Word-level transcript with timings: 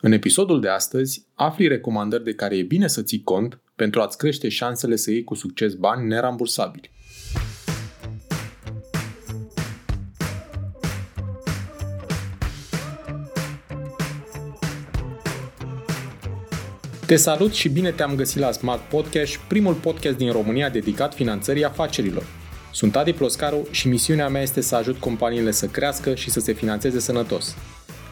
În 0.00 0.12
episodul 0.12 0.60
de 0.60 0.68
astăzi 0.68 1.26
afli 1.34 1.68
recomandări 1.68 2.24
de 2.24 2.34
care 2.34 2.56
e 2.56 2.62
bine 2.62 2.86
să 2.86 3.02
ții 3.02 3.22
cont 3.22 3.58
pentru 3.76 4.00
a-ți 4.00 4.18
crește 4.18 4.48
șansele 4.48 4.96
să 4.96 5.10
iei 5.10 5.24
cu 5.24 5.34
succes 5.34 5.74
bani 5.74 6.06
nerambursabili. 6.06 6.90
Te 17.06 17.16
salut 17.16 17.52
și 17.52 17.68
bine 17.68 17.90
te-am 17.90 18.14
găsit 18.14 18.40
la 18.40 18.52
Smart 18.52 18.88
Podcast, 18.88 19.36
primul 19.36 19.74
podcast 19.74 20.16
din 20.16 20.32
România 20.32 20.70
dedicat 20.70 21.14
finanțării 21.14 21.64
afacerilor. 21.64 22.26
Sunt 22.72 22.96
Adi 22.96 23.12
Ploscaru 23.12 23.68
și 23.70 23.88
misiunea 23.88 24.28
mea 24.28 24.42
este 24.42 24.60
să 24.60 24.76
ajut 24.76 24.96
companiile 24.96 25.50
să 25.50 25.66
crească 25.66 26.14
și 26.14 26.30
să 26.30 26.40
se 26.40 26.52
finanțeze 26.52 27.00
sănătos. 27.00 27.56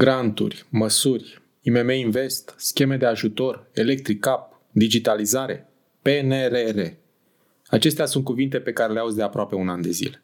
Granturi, 0.00 0.66
măsuri, 0.68 1.42
IMM 1.62 1.88
Invest, 1.88 2.54
scheme 2.56 2.96
de 2.96 3.06
ajutor, 3.06 3.66
Electric 3.72 4.20
Cap, 4.20 4.60
digitalizare, 4.70 5.68
PNRR. 6.02 6.80
Acestea 7.66 8.06
sunt 8.06 8.24
cuvinte 8.24 8.58
pe 8.58 8.72
care 8.72 8.92
le 8.92 8.98
auzi 8.98 9.16
de 9.16 9.22
aproape 9.22 9.54
un 9.54 9.68
an 9.68 9.82
de 9.82 9.90
zile. 9.90 10.22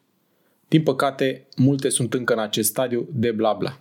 Din 0.67 0.83
păcate, 0.83 1.47
multe 1.55 1.89
sunt 1.89 2.13
încă 2.13 2.33
în 2.33 2.39
acest 2.39 2.69
stadiu 2.69 3.07
de 3.13 3.31
bla 3.31 3.53
bla. 3.53 3.79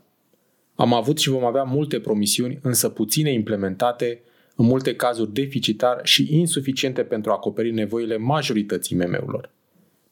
Am 0.75 0.93
avut 0.95 1.19
și 1.19 1.29
vom 1.29 1.45
avea 1.45 1.63
multe 1.63 2.01
promisiuni, 2.01 2.59
însă 2.63 2.89
puține 2.89 3.33
implementate, 3.33 4.21
în 4.57 4.67
multe 4.67 4.95
cazuri 4.97 5.33
deficitar 5.33 6.01
și 6.03 6.39
insuficiente 6.39 7.03
pentru 7.03 7.31
a 7.31 7.35
acoperi 7.35 7.73
nevoile 7.73 8.17
majorității 8.17 8.97
IMM-urilor. 8.97 9.51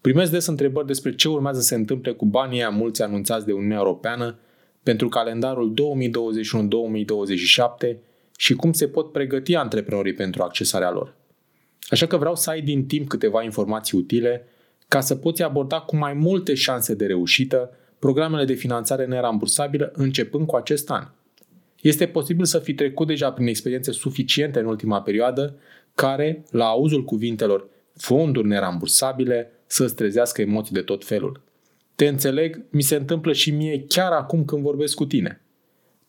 Primesc 0.00 0.30
des 0.30 0.46
întrebări 0.46 0.86
despre 0.86 1.14
ce 1.14 1.28
urmează 1.28 1.60
să 1.60 1.66
se 1.66 1.74
întâmple 1.74 2.12
cu 2.12 2.26
banii 2.26 2.58
aia 2.58 2.70
mulți 2.70 3.02
anunțați 3.02 3.46
de 3.46 3.52
Uniunea 3.52 3.78
Europeană 3.78 4.38
pentru 4.84 5.08
calendarul 5.08 5.74
2021-2027 7.94 7.96
și 8.36 8.54
cum 8.54 8.72
se 8.72 8.88
pot 8.88 9.12
pregăti 9.12 9.54
antreprenorii 9.54 10.12
pentru 10.12 10.42
accesarea 10.42 10.90
lor. 10.90 11.14
Așa 11.88 12.06
că 12.06 12.16
vreau 12.16 12.34
să 12.36 12.50
ai 12.50 12.60
din 12.60 12.86
timp 12.86 13.08
câteva 13.08 13.42
informații 13.42 13.98
utile 13.98 14.46
ca 14.88 15.00
să 15.00 15.14
poți 15.14 15.42
aborda 15.42 15.80
cu 15.80 15.96
mai 15.96 16.12
multe 16.12 16.54
șanse 16.54 16.94
de 16.94 17.06
reușită 17.06 17.70
programele 17.98 18.44
de 18.44 18.54
finanțare 18.54 19.06
nerambursabilă 19.06 19.92
începând 19.94 20.46
cu 20.46 20.56
acest 20.56 20.90
an. 20.90 21.08
Este 21.80 22.06
posibil 22.06 22.44
să 22.44 22.58
fi 22.58 22.74
trecut 22.74 23.06
deja 23.06 23.32
prin 23.32 23.46
experiențe 23.46 23.92
suficiente 23.92 24.58
în 24.58 24.66
ultima 24.66 25.02
perioadă 25.02 25.56
care, 25.94 26.44
la 26.50 26.64
auzul 26.64 27.04
cuvintelor 27.04 27.68
fonduri 27.96 28.48
nerambursabile, 28.48 29.52
să-ți 29.66 29.94
trezească 29.94 30.40
emoții 30.40 30.74
de 30.74 30.80
tot 30.80 31.04
felul. 31.04 31.40
Te 31.94 32.06
înțeleg, 32.08 32.64
mi 32.70 32.82
se 32.82 32.94
întâmplă 32.94 33.32
și 33.32 33.50
mie 33.50 33.84
chiar 33.88 34.12
acum 34.12 34.44
când 34.44 34.62
vorbesc 34.62 34.94
cu 34.94 35.06
tine. 35.06 35.40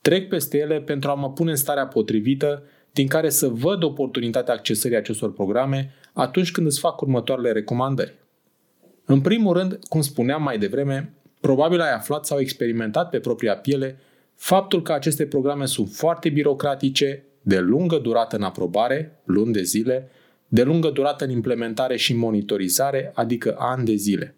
Trec 0.02 0.28
peste 0.28 0.58
ele 0.58 0.82
pentru 0.82 1.10
a 1.10 1.14
mă 1.14 1.32
pune 1.32 1.50
în 1.50 1.56
starea 1.56 1.88
potrivită 1.88 2.64
din 2.92 3.08
care 3.08 3.30
să 3.30 3.48
văd 3.48 3.84
oportunitatea 3.84 4.54
accesării 4.54 4.98
acestor 4.98 5.34
programe 5.34 5.94
atunci 6.14 6.52
când 6.52 6.68
îți 6.68 6.80
fac 6.80 7.02
următoarele 7.02 7.52
recomandări. 7.52 8.16
În 9.06 9.22
primul 9.22 9.54
rând, 9.54 9.80
cum 9.90 10.02
spuneam 10.02 10.44
mai 10.44 10.58
devreme, 10.58 11.14
probabil 11.40 11.82
ai 11.82 11.94
aflat 11.94 12.26
sau 12.26 12.40
experimentat 12.40 13.10
pe 13.10 13.20
propria 13.20 13.58
piele 13.58 13.98
faptul 14.36 14.82
că 14.82 14.92
aceste 14.92 15.26
programe 15.26 15.66
sunt 15.66 15.90
foarte 15.90 16.30
birocratice, 16.30 17.24
de 17.42 17.60
lungă 17.60 17.98
durată 17.98 18.36
în 18.36 18.44
aprobare, 18.44 19.20
luni 19.24 19.54
de 19.54 19.62
zile, 19.62 20.10
de 20.48 20.64
lungă 20.64 20.90
durată 20.90 21.24
în 21.24 21.30
implementare 21.30 21.98
și 21.98 22.16
monitorizare, 22.16 23.12
adică 23.16 23.56
ani 23.60 23.86
de 23.86 23.96
zile. 23.96 24.36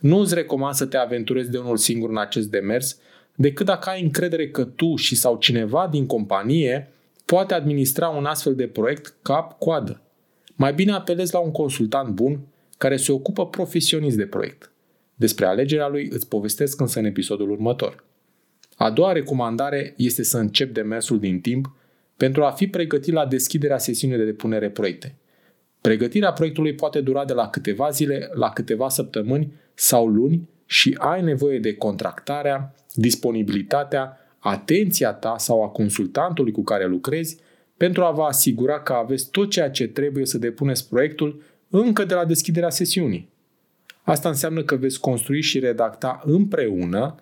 Nu 0.00 0.18
îți 0.18 0.34
recomand 0.34 0.74
să 0.74 0.86
te 0.86 0.96
aventurezi 0.96 1.50
de 1.50 1.58
unul 1.58 1.76
singur 1.76 2.10
în 2.10 2.18
acest 2.18 2.50
demers, 2.50 2.98
decât 3.34 3.66
dacă 3.66 3.88
ai 3.88 4.02
încredere 4.02 4.48
că 4.48 4.64
tu 4.64 4.96
și 4.96 5.16
sau 5.16 5.36
cineva 5.36 5.88
din 5.90 6.06
companie 6.06 6.92
poate 7.24 7.54
administra 7.54 8.08
un 8.08 8.24
astfel 8.24 8.54
de 8.54 8.66
proiect 8.66 9.14
cap-coadă. 9.22 10.00
Mai 10.54 10.74
bine 10.74 10.92
apelezi 10.92 11.32
la 11.32 11.38
un 11.38 11.50
consultant 11.50 12.08
bun 12.08 12.40
care 12.78 12.96
se 12.96 13.12
ocupă 13.12 13.46
profesionist 13.46 14.16
de 14.16 14.26
proiect. 14.26 14.72
Despre 15.14 15.46
alegerea 15.46 15.88
lui 15.88 16.08
îți 16.10 16.28
povestesc 16.28 16.80
însă 16.80 16.98
în 16.98 17.04
episodul 17.04 17.50
următor. 17.50 18.04
A 18.76 18.90
doua 18.90 19.12
recomandare 19.12 19.94
este 19.96 20.22
să 20.22 20.38
încep 20.38 20.72
demersul 20.72 21.18
din 21.18 21.40
timp 21.40 21.74
pentru 22.16 22.44
a 22.44 22.50
fi 22.50 22.66
pregătit 22.66 23.12
la 23.12 23.26
deschiderea 23.26 23.78
sesiunii 23.78 24.16
de 24.16 24.24
depunere 24.24 24.70
proiecte. 24.70 25.14
Pregătirea 25.80 26.32
proiectului 26.32 26.74
poate 26.74 27.00
dura 27.00 27.24
de 27.24 27.32
la 27.32 27.48
câteva 27.48 27.90
zile 27.90 28.30
la 28.32 28.48
câteva 28.48 28.88
săptămâni 28.88 29.52
sau 29.74 30.06
luni 30.06 30.48
și 30.66 30.96
ai 30.98 31.22
nevoie 31.22 31.58
de 31.58 31.74
contractarea, 31.74 32.74
disponibilitatea, 32.94 34.18
atenția 34.38 35.12
ta 35.12 35.34
sau 35.38 35.62
a 35.62 35.68
consultantului 35.68 36.52
cu 36.52 36.62
care 36.62 36.86
lucrezi 36.86 37.38
pentru 37.76 38.02
a 38.02 38.10
vă 38.10 38.22
asigura 38.22 38.80
că 38.80 38.92
aveți 38.92 39.30
tot 39.30 39.50
ceea 39.50 39.70
ce 39.70 39.86
trebuie 39.86 40.26
să 40.26 40.38
depuneți 40.38 40.88
proiectul 40.88 41.42
încă 41.70 42.04
de 42.04 42.14
la 42.14 42.24
deschiderea 42.24 42.70
sesiunii. 42.70 43.28
Asta 44.02 44.28
înseamnă 44.28 44.62
că 44.62 44.76
veți 44.76 45.00
construi 45.00 45.40
și 45.40 45.58
redacta 45.58 46.20
împreună 46.24 47.14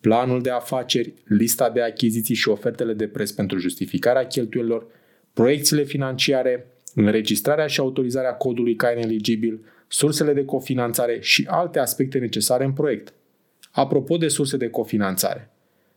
planul 0.00 0.42
de 0.42 0.50
afaceri, 0.50 1.12
lista 1.24 1.70
de 1.70 1.82
achiziții 1.82 2.34
și 2.34 2.48
ofertele 2.48 2.92
de 2.92 3.06
preț 3.06 3.30
pentru 3.30 3.58
justificarea 3.58 4.26
cheltuielilor, 4.26 4.86
proiecțiile 5.32 5.82
financiare, 5.82 6.66
înregistrarea 6.94 7.66
și 7.66 7.80
autorizarea 7.80 8.34
codului 8.34 8.74
ca 8.74 8.90
ineligibil, 8.90 9.60
sursele 9.88 10.32
de 10.32 10.44
cofinanțare 10.44 11.18
și 11.20 11.46
alte 11.50 11.78
aspecte 11.78 12.18
necesare 12.18 12.64
în 12.64 12.72
proiect. 12.72 13.14
Apropo 13.70 14.16
de 14.16 14.28
surse 14.28 14.56
de 14.56 14.68
cofinanțare, 14.68 15.50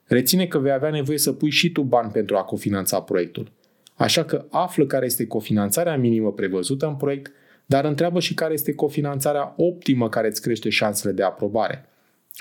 reține 0.04 0.48
că 0.48 0.58
vei 0.58 0.72
avea 0.72 0.90
nevoie 0.90 1.18
să 1.18 1.34
pui 1.34 1.50
și 1.50 1.72
tu 1.72 1.82
bani 1.82 2.12
pentru 2.12 2.38
a 2.38 2.44
cofinanța 2.44 3.02
proiectul. 3.02 3.52
Așa 3.96 4.24
că 4.24 4.46
află 4.50 4.86
care 4.86 5.06
este 5.06 5.28
cofinanțarea 5.28 5.98
minimă 5.98 6.32
prevăzută 6.32 6.88
în 6.88 6.96
proiect, 6.96 7.32
dar 7.66 7.86
întreabă 7.86 8.20
și 8.20 8.34
care 8.34 8.54
este 8.54 8.74
cofinanțarea 8.74 9.54
optimă 9.58 10.10
care 10.10 10.28
îți 10.28 10.42
crește 10.42 10.70
șansele 10.70 11.14
de 11.14 11.24
aprobare. 11.24 11.86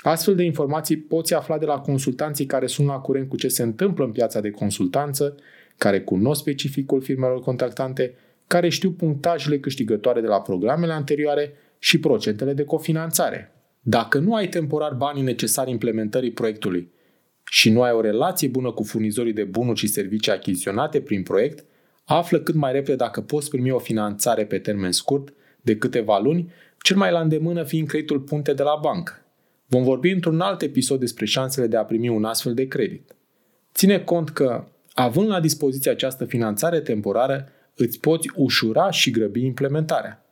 Astfel 0.01 0.35
de 0.35 0.43
informații 0.43 0.97
poți 0.97 1.33
afla 1.33 1.57
de 1.57 1.65
la 1.65 1.79
consultanții 1.79 2.45
care 2.45 2.67
sunt 2.67 2.87
la 2.87 2.99
curent 2.99 3.29
cu 3.29 3.35
ce 3.35 3.47
se 3.47 3.63
întâmplă 3.63 4.05
în 4.05 4.11
piața 4.11 4.41
de 4.41 4.49
consultanță, 4.49 5.35
care 5.77 6.01
cunosc 6.01 6.41
specificul 6.41 7.01
firmelor 7.01 7.39
contractante 7.39 8.13
care 8.49 8.69
știu 8.69 8.91
punctajele 8.91 9.59
câștigătoare 9.59 10.21
de 10.21 10.27
la 10.27 10.41
programele 10.41 10.93
anterioare 10.93 11.53
și 11.79 11.99
procentele 11.99 12.53
de 12.53 12.63
cofinanțare. 12.63 13.51
Dacă 13.81 14.17
nu 14.17 14.35
ai 14.35 14.47
temporar 14.47 14.93
banii 14.93 15.23
necesari 15.23 15.71
implementării 15.71 16.31
proiectului 16.31 16.91
și 17.43 17.69
nu 17.69 17.81
ai 17.81 17.91
o 17.91 18.01
relație 18.01 18.47
bună 18.47 18.71
cu 18.71 18.83
furnizorii 18.83 19.33
de 19.33 19.43
bunuri 19.43 19.79
și 19.79 19.87
servicii 19.87 20.31
achiziționate 20.31 21.01
prin 21.01 21.23
proiect, 21.23 21.65
află 22.05 22.39
cât 22.39 22.55
mai 22.55 22.71
repede 22.71 22.95
dacă 22.95 23.21
poți 23.21 23.49
primi 23.49 23.71
o 23.71 23.79
finanțare 23.79 24.45
pe 24.45 24.57
termen 24.57 24.91
scurt 24.91 25.33
de 25.61 25.77
câteva 25.77 26.19
luni, 26.19 26.51
cel 26.81 26.97
mai 26.97 27.11
la 27.11 27.19
îndemână 27.19 27.63
fiind 27.63 27.87
creditul 27.87 28.19
punte 28.19 28.53
de 28.53 28.63
la 28.63 28.79
bancă. 28.81 29.25
Vom 29.67 29.83
vorbi 29.83 30.09
într-un 30.11 30.41
alt 30.41 30.61
episod 30.61 30.99
despre 30.99 31.25
șansele 31.25 31.67
de 31.67 31.77
a 31.77 31.83
primi 31.85 32.09
un 32.09 32.23
astfel 32.23 32.53
de 32.53 32.67
credit. 32.67 33.15
Ține 33.73 33.99
cont 33.99 34.29
că, 34.29 34.67
având 34.93 35.27
la 35.27 35.39
dispoziție 35.39 35.91
această 35.91 36.25
finanțare 36.25 36.79
temporară, 36.79 37.49
îți 37.79 37.99
poți 37.99 38.29
ușura 38.35 38.91
și 38.91 39.11
grăbi 39.11 39.45
implementarea. 39.45 40.25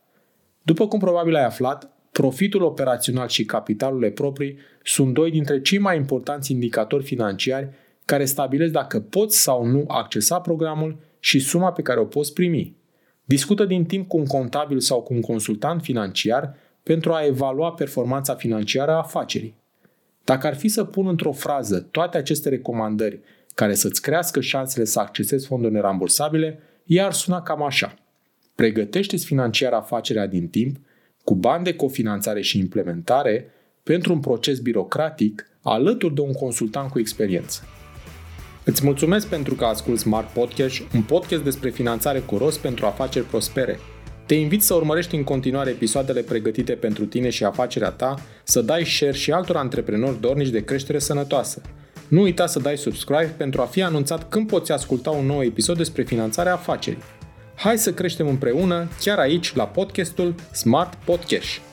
După 0.62 0.88
cum 0.88 0.98
probabil 0.98 1.34
ai 1.34 1.44
aflat, 1.44 1.92
profitul 2.12 2.62
operațional 2.62 3.28
și 3.28 3.44
capitalurile 3.44 4.10
proprii 4.10 4.58
sunt 4.82 5.14
doi 5.14 5.30
dintre 5.30 5.60
cei 5.60 5.78
mai 5.78 5.96
importanți 5.96 6.52
indicatori 6.52 7.04
financiari 7.04 7.68
care 8.04 8.24
stabilesc 8.24 8.72
dacă 8.72 9.00
poți 9.00 9.42
sau 9.42 9.64
nu 9.64 9.84
accesa 9.86 10.40
programul 10.40 10.96
și 11.20 11.38
suma 11.38 11.72
pe 11.72 11.82
care 11.82 12.00
o 12.00 12.04
poți 12.04 12.32
primi. 12.32 12.76
Discută 13.24 13.64
din 13.64 13.84
timp 13.84 14.08
cu 14.08 14.16
un 14.16 14.26
contabil 14.26 14.80
sau 14.80 15.02
cu 15.02 15.14
un 15.14 15.20
consultant 15.20 15.82
financiar 15.82 16.54
pentru 16.82 17.12
a 17.12 17.24
evalua 17.24 17.72
performanța 17.72 18.34
financiară 18.34 18.90
a 18.90 18.96
afacerii. 18.96 19.54
Dacă 20.24 20.46
ar 20.46 20.56
fi 20.56 20.68
să 20.68 20.84
pun 20.84 21.06
într-o 21.06 21.32
frază 21.32 21.80
toate 21.80 22.16
aceste 22.18 22.48
recomandări 22.48 23.20
care 23.54 23.74
să-ți 23.74 24.02
crească 24.02 24.40
șansele 24.40 24.84
să 24.84 25.00
accesezi 25.00 25.46
fonduri 25.46 25.72
nerambursabile, 25.72 26.58
ea 26.88 27.04
ar 27.04 27.12
suna 27.12 27.42
cam 27.42 27.62
așa. 27.62 27.94
Pregătește-ți 28.54 29.24
financiar 29.24 29.72
afacerea 29.72 30.26
din 30.26 30.48
timp, 30.48 30.76
cu 31.24 31.34
bani 31.34 31.64
de 31.64 31.74
cofinanțare 31.74 32.40
și 32.40 32.58
implementare, 32.58 33.50
pentru 33.82 34.12
un 34.12 34.20
proces 34.20 34.58
birocratic, 34.58 35.46
alături 35.62 36.14
de 36.14 36.20
un 36.20 36.32
consultant 36.32 36.90
cu 36.90 36.98
experiență. 36.98 37.62
Îți 38.64 38.84
mulțumesc 38.84 39.26
pentru 39.26 39.54
că 39.54 39.64
asculti 39.64 40.00
Smart 40.00 40.28
Podcast, 40.32 40.80
un 40.94 41.02
podcast 41.02 41.42
despre 41.42 41.70
finanțare 41.70 42.18
cu 42.18 42.36
rost 42.36 42.58
pentru 42.58 42.86
afaceri 42.86 43.24
prospere. 43.24 43.78
Te 44.26 44.34
invit 44.34 44.62
să 44.62 44.74
urmărești 44.74 45.14
în 45.14 45.24
continuare 45.24 45.70
episoadele 45.70 46.20
pregătite 46.20 46.72
pentru 46.72 47.06
tine 47.06 47.30
și 47.30 47.44
afacerea 47.44 47.90
ta, 47.90 48.14
să 48.44 48.62
dai 48.62 48.84
share 48.84 49.12
și 49.12 49.32
altor 49.32 49.56
antreprenori 49.56 50.20
dornici 50.20 50.48
de 50.48 50.64
creștere 50.64 50.98
sănătoasă. 50.98 51.62
Nu 52.08 52.20
uita 52.20 52.46
să 52.46 52.58
dai 52.58 52.76
subscribe 52.76 53.34
pentru 53.36 53.60
a 53.60 53.64
fi 53.64 53.82
anunțat 53.82 54.28
când 54.28 54.46
poți 54.46 54.72
asculta 54.72 55.10
un 55.10 55.26
nou 55.26 55.42
episod 55.42 55.76
despre 55.76 56.02
finanțarea 56.02 56.52
afacerii. 56.52 57.02
Hai 57.54 57.78
să 57.78 57.92
creștem 57.92 58.28
împreună, 58.28 58.88
chiar 59.00 59.18
aici, 59.18 59.54
la 59.54 59.66
podcastul 59.66 60.34
Smart 60.52 60.94
Podcast. 61.04 61.67